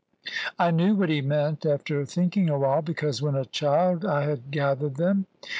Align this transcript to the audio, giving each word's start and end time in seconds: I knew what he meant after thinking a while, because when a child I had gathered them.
I 0.57 0.71
knew 0.71 0.95
what 0.95 1.09
he 1.09 1.21
meant 1.21 1.63
after 1.63 2.03
thinking 2.07 2.49
a 2.49 2.57
while, 2.57 2.81
because 2.81 3.21
when 3.21 3.35
a 3.35 3.45
child 3.45 4.03
I 4.03 4.23
had 4.23 4.49
gathered 4.49 4.95
them. 4.95 5.27